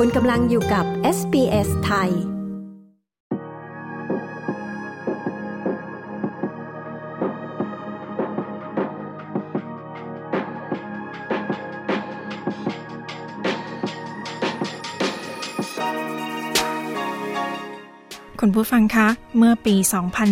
[0.00, 0.84] คุณกำลังอยู่กับ
[1.16, 2.10] SBS ไทย
[18.40, 19.08] คุณผู้ฟังคะ
[19.38, 19.76] เมื่อปี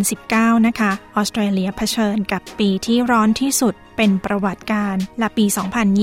[0.05, 5.45] 2019 นะคะ ออสเตรเลียเผชิญกับปีที่ร้อนที่สุด เป็นประวัติการและปี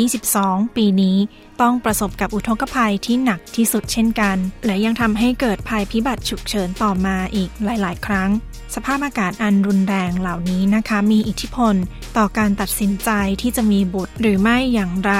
[0.09, 1.17] 2022 ปีนี้
[1.61, 8.29] ต้องประสบกับอุทกภัยที่หนักที่สุดเช่นกัน และยังทำให้เกิดภัยพิบัติฉุกเฉินต่อมาอีกหลาย ๆ ครั้ง
[8.75, 11.75] สภาพอากาศอันรุนแรงเหล่านี้นะคะ มีอิทธิพล
[12.17, 13.09] ต่อการตัดสินใจ
[13.41, 15.13] ที่จะมีบุตรหรือไม่อย่างไร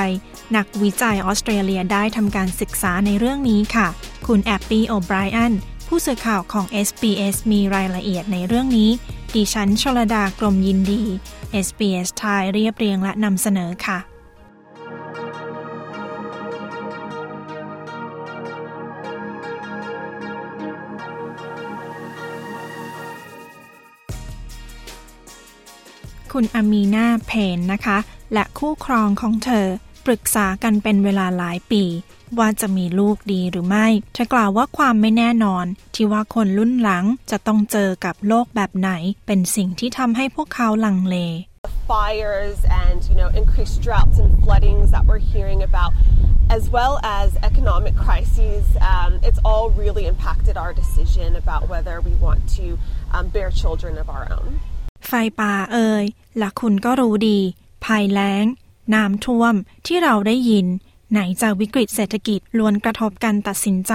[0.56, 3.88] นักวิจัยออสเตรเลียได้ทำการศึกษาในเรื่องนี้ค่ะ
[4.28, 5.53] คุณแอบปี้โอไบรอัน
[5.94, 8.90] ผู้สื่อข่าวของ SBS มีรายละเอียดในเรื่องนี้
[9.36, 11.02] ดิฉันชลดากรมยินดี
[11.66, 14.00] SBS ไทยเรียบเรียงและนำเสนอค่ะ
[26.31, 27.97] คุณอามีนาเพนนะคะ
[28.34, 29.67] และคู่ครองของเธอ
[30.05, 31.83] ปรึกษากันเป็นเวลาหลายปี
[32.39, 38.89] ว่าจะมีลูกดีหรือไม่เธอกล่าวว่าความไม่แน่นอน ที่ว่าคนรุ่นหลังจะต้องเจอกับโลกแบบไหน
[39.27, 41.17] เป็นสิ่งที่ทำให้พวกเขาลังเล
[41.91, 45.91] fires and you know increased droughts and floodings that we're hearing about
[46.57, 48.63] as well as economic crises
[48.94, 52.66] um, it's all really impacted our decision about whether we want to
[53.16, 54.49] um, bear children of our own
[55.07, 56.05] ไฟป่าเอ่ย
[56.38, 57.39] และคุณก็รู้ดี
[57.85, 58.45] ภัยแล้ง
[58.94, 59.53] น้ำท่วม
[59.88, 60.66] ที่เราได้ยิน
[61.11, 63.94] ไหนจาวิกฤตเศรษฐกิจล้วนกระทบกันตัดสินใจ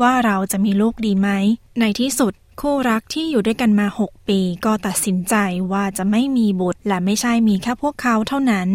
[0.00, 1.28] ว่าเราจะมีลูกดีไหม
[1.80, 5.34] ในที่สุดคู่รักที่อยู่ด้วยกันมา 6 ปีก็ตัดสินใจ
[5.72, 8.68] ว่าจะไม่มีบุตร และไม่ใช่มีแค่พวกเขาเท่านั้น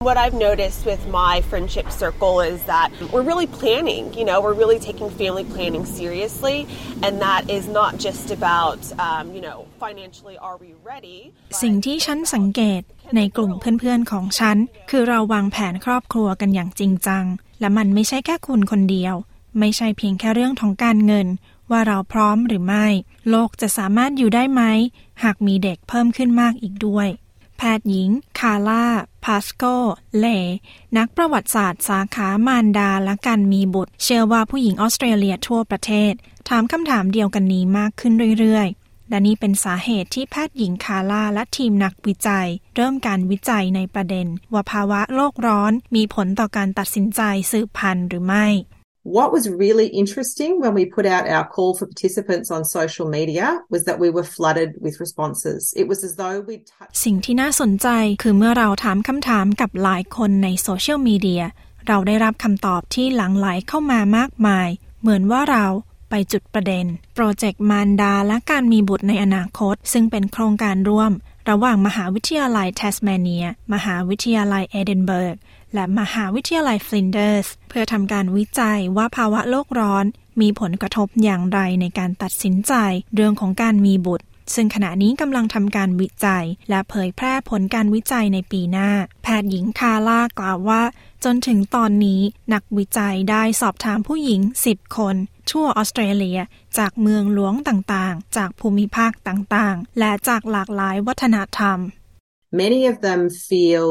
[0.00, 4.58] What I've noticed with my friendship circle is that we're really planning, you know, we're
[4.62, 6.68] really taking family planning seriously,
[7.02, 11.18] and that is not just about, um, you know, financially are we ready.
[11.62, 12.82] สิ่งที่ฉันสังเกต
[13.16, 14.56] ในกลุ่มเพื่อนๆของฉัน
[14.90, 17.24] คือเราวางแผนครอบครัวกันอย่างจริงจัง
[17.60, 19.14] และมันไม่ใช่แค่คุณคนเดียว
[19.58, 21.26] ไม่ใช่เพียงแค่เรื่องของการเงิน
[21.70, 22.86] ว่าเราพร้อมหรือไม่
[23.30, 24.62] โลกจะสามารถอยู่ได้ไหม
[25.22, 27.08] หากมีเด็กเพิ่มขึ้นมากอีกด้วย
[27.58, 29.64] แพทย์หญิง คาร่าาสโก
[30.18, 30.26] เล
[30.96, 36.12] นักประวัติศาสตร์สาขามารดาและการมีบุตร เชื่อว่าผู้หญิงออสเตรเลียทั่วประเทศ
[36.48, 48.46] ถามคำถามเดียวกันนี้มากขึ้นเรื่อยๆ และนี่เป็นสาเหตุที่แพทย์หญิงคาร่าและทีมนักวิจัย เริ่มการวิจัยในประเด็น ว่าภาวะโลกร้อนมีผลต่อการตัดสินใจสืบพันธุ์หรือไม่
[49.16, 53.46] What was really interesting when we put out our call for participants on social media
[53.70, 55.72] was that we were flooded with responses.
[55.74, 56.54] It was as though we
[57.04, 57.88] สิ่งที่น่าสนใจ
[58.22, 61.44] คือเมื่อเราถามคำถามกับหลายคนในโซเชียลมีเดีย
[61.86, 64.68] เราได้รับคำตอบที่หลั่งไหลเข้ามามากมาย
[65.00, 65.66] เหมือนว่าเรา
[66.10, 71.12] ไปจุดประเด็น โปรเจกต์มารดาและการมีบุตรในอนาคต ซึ่งเป็นโครงการร่วม
[71.50, 75.36] ระหว่างมหาวิทยาลัยแทสเมเนีย มหาวิทยาลัยเอดินเบิร์ก
[75.74, 80.04] และมหาวิทยาลัยฟลินเดอร์ส เพื่อทำการวิจัยว่าภาวะโลกร้อน
[80.40, 82.72] มีผลกระทบอย่างไรในการตัดสินใจ
[83.14, 88.90] เรื่องของการมีบุตร ซึ่งขณะนี้กำลังทำการวิจัย และเผยแพร่ผลการวิจัยในปีหน้า
[89.22, 90.82] แพทย์หญิงคาร่ากล่าวว่า
[91.24, 92.20] จนถึงตอนนี้
[92.54, 94.40] นักวิจัยได้สอบถามผู้หญิง
[94.70, 95.16] 10 คน
[95.50, 96.40] ทั่วออสเตรเลีย
[96.78, 101.78] จากเมืองหลวงต่างๆ จากภูมิภาคต่างๆ และจากหลากหลายวัฒนธรรม
[102.62, 103.88] Many of them feel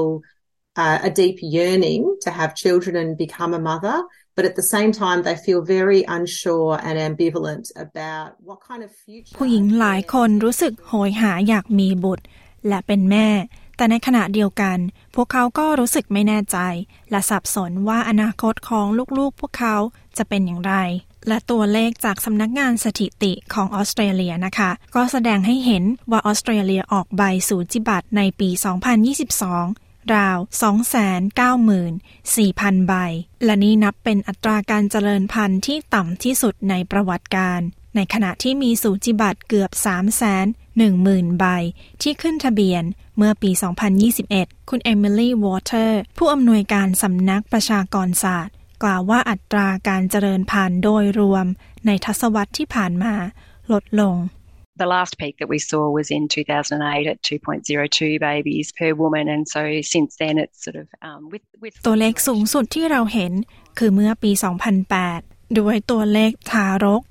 [0.77, 3.97] uh, a deep yearning to have children and become a mother,
[4.35, 8.91] but at the same time, they feel very unsure and ambivalent about what kind of
[9.05, 9.35] future.
[9.39, 12.25] ผู้หญิงหลายคนรู้สึกโหยหาอยากมีบุตร
[12.67, 13.27] และเป็นแม่
[13.77, 14.77] แต่ในขณะเดียวกัน
[15.16, 16.57] พวกเขาก็รู้สึกไม่แน่ใจ
[17.11, 18.87] และสับสนว่าอนาคตของ
[19.17, 19.75] ลูกๆ พวกเขา
[20.17, 20.75] จะเป็นอย่างไร
[21.27, 28.49] และตัวเลขจากสำนักงานสถิติของออสเตรเลียนะคะ ก็แสดงให้เห็นว่าออสเตรเลียออกใบสูจิบัตรในปี
[29.35, 30.38] 2022 ราว
[31.38, 32.94] 294,000 ใบ
[33.44, 37.59] และนี่นับเป็นอัตราการเจริญพันธุ์ที่ต่ำที่สุดในประวัติการ
[37.96, 39.72] ในขณะที่มีสูจิบัตรเกือบ
[40.55, 41.46] 310,000 ใบ
[42.02, 42.84] ที่ขึ้นทะเบียน
[43.17, 43.52] เมื่อปี
[44.09, 48.53] 2021 คุณเอมิลี่วอเตอร์ ผู้อำนวยการสำนักประชากรศาสตร์
[48.84, 51.46] กล่าวว่าอัตราการเจริญพันธุ์โดยรวม
[51.85, 53.14] ในทศวรรษที่ผ่านมา
[53.72, 54.16] ลดลง
[54.84, 59.44] The last peak that we saw was in 2008 at 2.02 babies per woman, and
[59.56, 59.62] so
[59.94, 63.34] since then it's sort of um, with with ตัวเลขสูงสุดที่เราเห็น
[63.78, 64.32] คือเมื่อปี
[64.96, 67.02] 2008 ด้วยตัวเลขทารก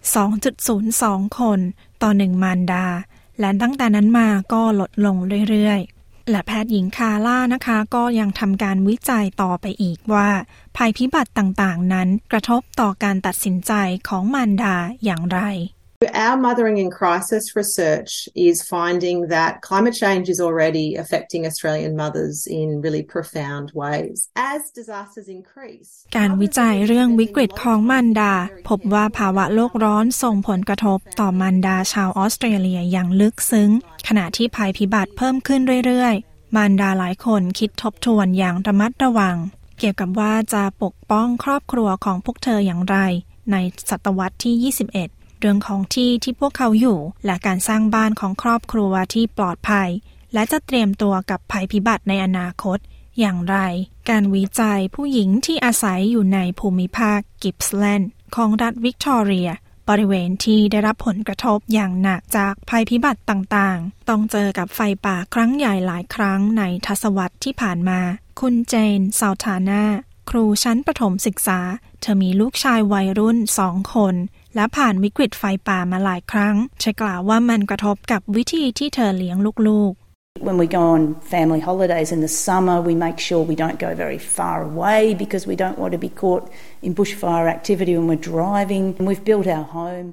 [0.64, 1.60] 2.02 คน
[2.02, 2.86] ต่อหนึ่งมารดา
[3.40, 5.16] และตั้งแต่นั้นมาก็ลดลง
[5.50, 10.28] เรื่อยๆ และแพทย์หญิงคาร่านะคะ ก็ยังทำการวิจัยต่อไปอีกว่า
[10.76, 13.72] ภัยพิบัติต่างๆนั้นกระทบต่อการตัดสินใจ
[14.08, 14.74] ของมารดา
[15.04, 15.40] อย่างไร
[16.02, 22.46] Our mothering in crisis research is finding that climate change is already affecting Australian mothers
[22.46, 24.28] in really profound ways.
[24.36, 28.34] As disasters increase, การวิจัยเรื่องวิกฤตของมารดา
[28.68, 33.70] พบว่าภาวะโลกร้อนส่งผลกระทบต่อมารดาชาวออสเตรเลียอย่างลึกซึ้ง
[34.08, 39.36] ขณะที่ภัยพิบัติเพิ่มขึ้นเรื่อยๆ มารดาหลายคนคิดทบทวนอย่างระมัดระวัง
[39.78, 42.96] เกี่ยวกับว่าจะปกป้องครอบครัวของพวกเธออย่างไร
[43.52, 43.56] ใน
[43.90, 49.88] ศตวรรษที่ 21 รื่องของที่ที่พวกเขาอยู่ และการสร้างบ้านของครอบครัวที่ปลอดภัย
[50.34, 52.78] และจะเตรียมตัวกับภัยพิบัติในอนาคต
[53.18, 53.56] อย่างไร
[54.08, 59.50] การวิจัยผู้หญิงที่อาศัยอยู่ในภูมิภาคกิปส์แลนด์ของรัฐวิกตอเรีย
[59.88, 68.00] บริเวณที่ได้รับผลกระทบอย่างหนักจากภัยพิบัติต่างๆ ต้องเจอกับไฟป่าครั้งใหญ่หลายครั้งในทศวรรษที่ผ่านมา
[68.40, 69.84] คุณเจนซาวทานา
[70.30, 71.60] ครูชั้นประถมศึกษา
[72.00, 74.14] เธอมีลูกชายวัยรุ่นสองคน
[74.56, 79.36] และผ่านวิกฤตไฟป่ามาหลายครั้งเธอกล่าวว่ามันกระทบกับวิธีที่เธอเลี้ยง
[79.68, 81.02] ลูกๆ When we go on
[81.34, 85.44] family holidays in the summer, we make sure we don't go very far away because
[85.50, 86.44] we don't want to be caught
[86.86, 88.84] in bushfire activity when we're driving.
[88.98, 90.08] And we've built our home.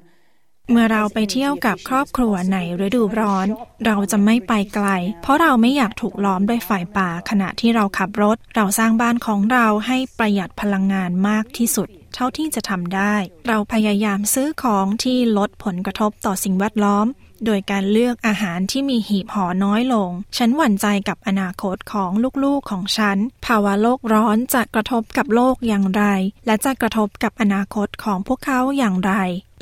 [0.70, 2.56] เมื่อเราไปเที่ยวกับครอบครัวใน
[2.86, 3.46] ฤดูร้อน
[3.84, 4.88] เราจะไม่ไปไกล
[5.22, 13.14] เพราะเราไม่อยากถูกล้อมด้วยไฟป่าขณะที่เราขับรถ เราสร้างบ้านของเราให้ประหยัดพลังงานมากที่สุด เท่าที่จะทำได้
[13.48, 17.06] เราพยายามซื้อของที่ลดผลกระทบต่อสิ่งแวดล้อม
[17.46, 22.10] โดยการเลือกอาหารที่มีหีบห่อน้อยลง ฉันหวั่นใจกับอนาคตของ
[22.44, 26.04] ลูกๆของฉัน ภาวะโลกร้อนจะกระทบกับโลกอย่างไร
[26.46, 29.12] และจะกระทบกับอนาคตของพวกเขาอย่างไร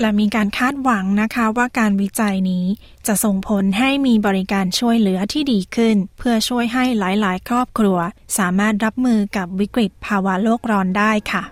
[0.00, 2.66] และมีการคาดหวังนะคะว่าการวิจัยนี้
[3.06, 7.98] จะส่งผลให้มีบริการช่วยเหลือที่ดีขึ้น เพื่อช่วยให้หลายๆ ครอบครัว
[8.38, 11.44] สามารถรับมือกับวิกฤตภาวะโลกร้อนได้ค่ะ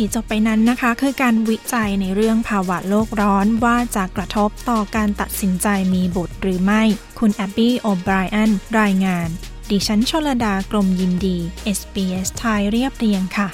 [0.00, 6.82] ที่จบไปนั้นนะคะ คือการวิจัยในเรื่องภาวะโลกร้อนว่าจะกระทบต่อการตัดสินใจมีบุตรหรือไม่
[7.18, 8.50] คุณแอบบี้โอไบรอัน
[8.80, 9.28] รายงาน
[9.70, 11.36] ดิฉันชลดากรมยินดี
[11.78, 13.48] SBS ไทยเรียบเรียงค่ะ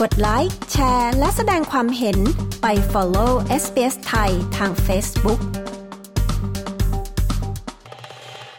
[0.00, 2.18] กดไลค์ แชร์ และแสดงความเห็น
[2.62, 3.32] ไป follow
[3.62, 5.40] SBS ไทยทาง Facebook